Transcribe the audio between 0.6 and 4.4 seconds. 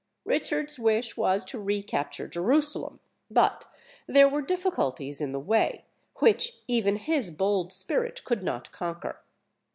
wish was to recapture Jerusalem; but there